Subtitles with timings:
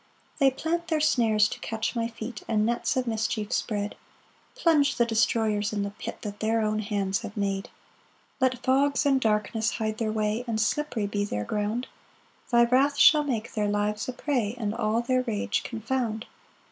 [0.39, 3.95] 3 They plant their snares to catch my feet, And nets of mischief spread;
[4.55, 7.69] Plunge the destroyers in the pit That their own hands have made.
[8.39, 11.85] 4 Let fogs and darkness hide their way, And slippery be their ground;
[12.49, 16.25] Thy wrath shall make their lives a prey, And all their rage confound.